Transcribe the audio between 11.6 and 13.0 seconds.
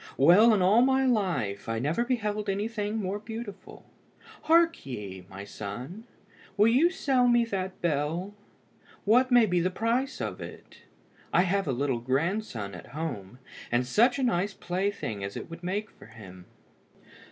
a little grandson at